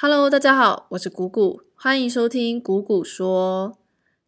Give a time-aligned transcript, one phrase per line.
[0.00, 3.76] Hello，大家好，我是谷谷，欢迎收听谷谷说。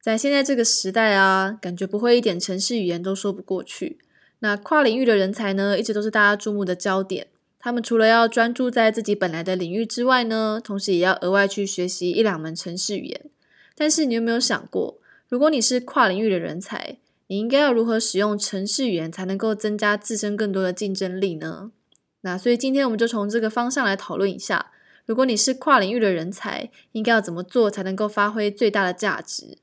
[0.00, 4.01] 在现在这个时代啊，感觉不会一点城市语言都说不过去。
[4.41, 7.29] 那跨领域的人才呢，一直都是大家注目的焦点。
[7.61, 13.30] 他们除了要专注在自己本来的领域之外呢，同时也要额外去学习一两门城市语言。
[13.76, 14.98] 但是你有没有想过，
[15.28, 21.70] 如果你是跨领域的人才，你应该要如何使用城市语言才能够增加自身更多的竞争力呢？
[22.23, 24.73] 那所以今天我们就从这个方向来讨论一下。
[25.11, 29.59] 如果你是跨领域的人才，应该要怎么做才能够发挥最大的价值？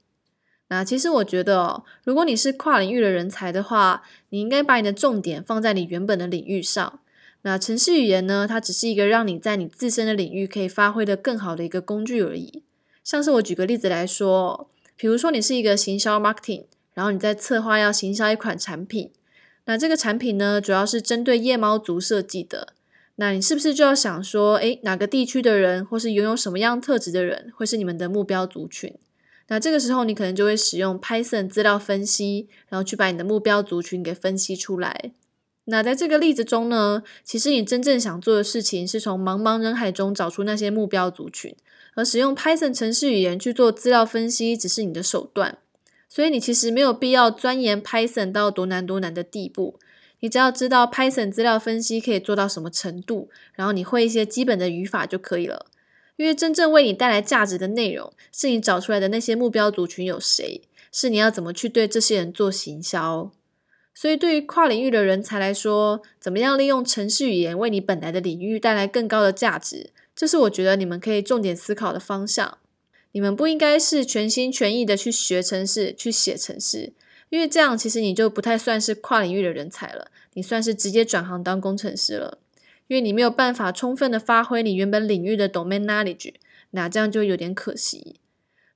[0.68, 7.00] 那其实我觉得哦，如果你是跨领域的人才的话，你应该把你的重点放在你原本的领域上。
[7.44, 12.64] 那程式语言呢，它只是一个让你在你自身的领域可以发挥的更好的一个工具而已。
[13.02, 19.14] 像是我举个例子来说，比如说你是一个行销 marketing，然后你在策划要行销一款产品，
[19.64, 22.74] 那这个产品呢，主要是针对夜猫族设计的。
[23.20, 28.94] 那你是不是就要想说，诶，哪个地区的人，或是拥有什么样特质的人，会是你们的目标族群？
[29.48, 35.12] 那这个时候，你可能就会使用 Python 资料分析，然后去把你的目标族群给分析出来。
[35.66, 41.56] 那在这个例子中呢，其实你真正想做的事情，是从茫茫人海中找出那些目标族群，
[41.96, 45.58] 而使用 Python 程式语言去做资料分析，只是你的手段。
[46.08, 49.80] 所以你其实没有必要钻研 Python 到多难多难的地步。
[50.20, 55.68] 你只要知道 Python 资料分析可以做到什么程度，然后你会一些基本的语法就可以了。
[56.16, 63.32] 因为真正为你带来价值的内容，是你找出来的那些目标族群有谁，是你要怎么去对这些人做行销。
[63.94, 72.58] 所以对于跨领域的人才来说，怎么样利用程式语言为你本来的领域带来更高的价值，这是我觉得你们可以重点思考的方向。
[73.12, 76.94] 你们不应该是全心全意的去学程式、去写程式。
[77.30, 82.38] 因为这样，其实你就不太算是跨领域的人才了，你算是直接转行当工程师了。
[82.88, 86.34] 因为你没有办法充分的发挥你原本领域的 domain knowledge，
[86.72, 88.22] 那这样就有点可惜。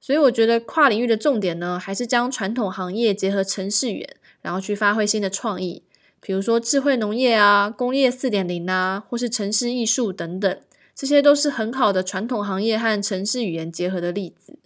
[0.01, 5.83] 所以我觉得跨领域的重点呢，还是将传统行业结合城市语言，然后去发挥新的创意，
[6.19, 10.59] 比如说智慧农业啊、工业四点零啊，或是城市艺术等等，
[10.93, 14.57] 这些都是很好的传统行业和城市语言结合的例子。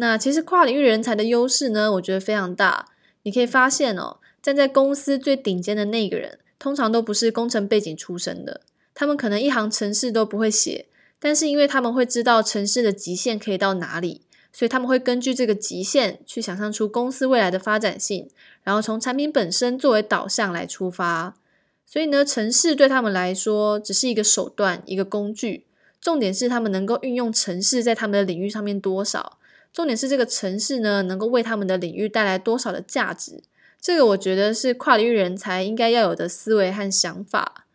[0.00, 2.86] 那其实跨领域人才的优势呢，我觉得非常大。
[3.24, 8.62] 你可以发现哦，站在公司最顶尖的那个人，通常都不是工程背景出身的。
[8.94, 10.86] 他们可能一行程式都不会写，
[11.18, 18.30] 但是因为他们会知道程式的极限可以到哪里，所以他们会根据这个极限去想象出公司未来的发展性，
[18.62, 21.34] 然后从产品本身作为导向来出发。
[21.84, 25.66] 所以呢，程式对他们来说只是一个手段、一个工具，
[26.00, 29.36] 重点是他们能够运用程式在他们的领域上面多少。
[29.72, 33.42] 重点是这个城市呢，能够为他们的领域带来多少的价值？
[33.80, 37.66] 这个我觉得是跨领域人才应该要有的思维和想法。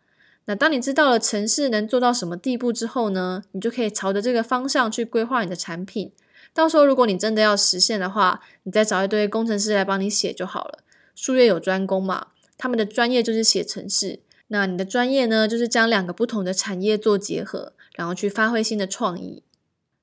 [0.44, 6.12] 那当你知道了城市能做到什么地步之后呢，你就可以朝着这个方向去规划你的产品。
[6.54, 10.78] 到时候如果你真的要实现的话，你再找一堆工程师来帮你写就好了。
[11.16, 19.42] 术业有专攻嘛，他们的专业就是写城市，那你的专业呢，就是将两个不同的产业做结合，然后去发挥新的创意。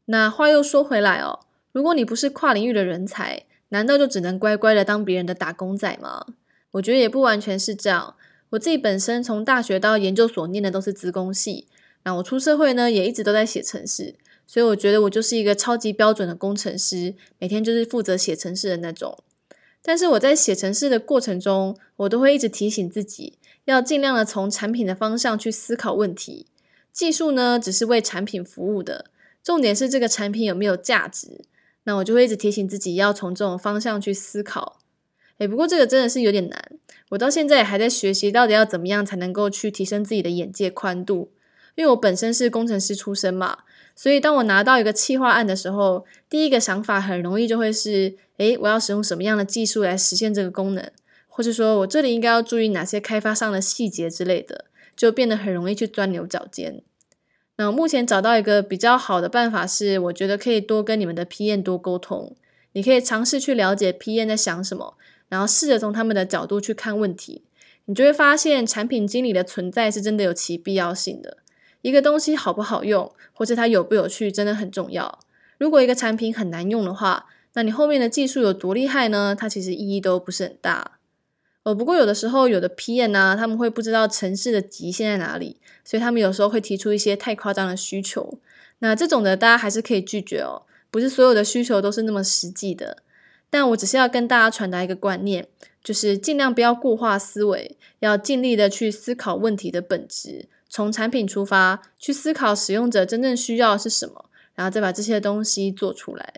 [0.06, 1.40] 那话又说回来哦。
[1.74, 6.26] 如果你不是跨领域的人才，难道就只能乖乖的当别人的打工仔吗？
[6.72, 8.16] 我觉得也不完全是这样。
[8.52, 11.68] 我自己本身从大学到研究所念的都是资工系，
[12.04, 19.24] 那我出社会呢也一直都在写程式，所以我觉得我就是一个超级标准的工程师，每天就是负责写程式的那种。
[19.82, 26.46] 但是我在写程式的过程中，我都会一直提醒自己，要尽量的从产品的方向去思考问题。
[26.92, 29.06] 技术呢只是为产品服务的，
[29.44, 31.46] 重点是这个产品有没有价值。
[31.86, 34.80] 那我就会一直提醒自己要从这种方向去思考。
[35.40, 36.72] 诶，不过这个真的是有点难，
[37.10, 41.32] 我到现在也还在学习，到底要怎么样才能够去提升自己的眼界宽度。
[41.76, 43.58] 因为我本身是工程师出身嘛，
[43.96, 50.92] 所以当我拿到一个企划案的时候，第一个想法很容易就会是：诶，我要使用什么样的技术来实现这个功能，
[51.28, 54.66] 或者说我这里应该要注意哪些开发上的细节之类的，
[54.96, 56.84] 就变得很容易去钻牛角尖。
[57.64, 62.36] 那目前找到一个比较好的办法是，我觉得可以多跟你们的 PM 多沟通。
[62.74, 64.98] 你可以尝试去了解 PM 在想什么，
[65.30, 67.44] 然后试着从他们的角度去看问题。
[67.86, 71.38] 你就会发现，产品经理的存在是真的有其必要性的。
[71.82, 75.20] 一个东西好不好用，或者它有不有趣，真的很重要。
[75.58, 79.34] 如果一个产品很难用的话，那你后面的技术有多厉害呢？
[79.38, 81.00] 它其实意义都不是很大。
[81.64, 88.38] 哦，不过有的时候有的 PM 啊，他们会不知道城市的极限在哪里，所以他们有时候会提出一些太夸张的需求。
[88.80, 92.98] 那这种的大家还是可以拒绝哦，不是所有的需求都是那么实际的。
[93.50, 95.48] 但我只是要跟大家传达一个观念，
[95.84, 104.26] 就是尽量不要固化思维，要尽力的去思考问题的本质，从产品出发，去思考使用者真正需要是什么，
[104.56, 106.34] 然后再把这些东西做出来。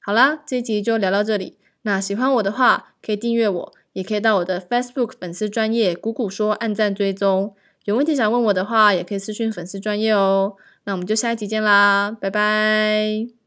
[0.00, 1.56] 好啦，这一集就聊到这里。
[1.82, 7.54] 那喜欢我的话，可以订阅我，也可以到我的 Facebook 粉丝专业谷谷说按赞追踪。
[7.84, 10.54] 有问题想问我的话，也可以私讯粉丝专业哦。
[10.84, 13.39] 那我们就下一集见啦，拜拜。